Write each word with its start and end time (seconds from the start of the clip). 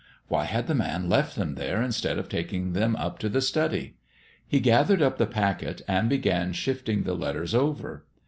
Why 0.29 0.45
had 0.45 0.65
the 0.65 0.73
man 0.73 1.09
left 1.09 1.35
them 1.35 1.53
there 1.53 1.79
instead 1.83 2.17
of 2.17 2.27
taking 2.27 2.73
them 2.73 2.95
up 2.95 3.19
to 3.19 3.29
the 3.29 3.39
study? 3.39 3.97
He 4.47 4.59
gathered 4.59 4.99
up 5.03 5.19
the 5.19 5.27
packet 5.27 5.83
and 5.87 6.09
began 6.09 6.53
shifting 6.53 7.03
the 7.03 7.13
letters 7.13 7.53
over. 7.53 8.03